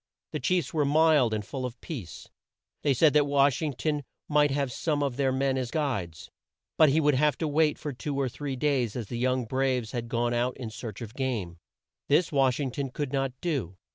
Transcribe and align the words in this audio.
The 0.31 0.39
chiefs 0.39 0.73
were 0.73 0.83
mild 0.83 1.31
and 1.31 1.45
full 1.45 1.63
of 1.63 1.79
peace. 1.79 2.27
They 2.81 2.91
said 2.95 3.13
that 3.13 3.27
Wash 3.27 3.61
ing 3.61 3.73
ton 3.73 4.03
might 4.27 4.49
have 4.49 4.71
some 4.71 5.03
of 5.03 5.15
their 5.15 5.31
men 5.31 5.59
as 5.59 5.69
guides, 5.69 6.31
but 6.75 6.89
he 6.89 6.99
would 6.99 7.13
have 7.13 7.37
to 7.37 7.47
wait 7.47 7.77
for 7.77 7.93
two 7.93 8.19
or 8.19 8.27
three 8.27 8.55
days 8.55 8.95
as 8.95 9.09
the 9.09 9.19
young 9.19 9.45
braves 9.45 9.91
had 9.91 10.09
gone 10.09 10.33
out 10.33 10.57
in 10.57 10.71
search 10.71 11.01
of 11.03 11.13
game. 11.13 11.59
This 12.07 12.31
Wash 12.31 12.59
ing 12.59 12.71
ton 12.71 12.89
could 12.89 13.13
not 13.13 13.31
do. 13.41 13.77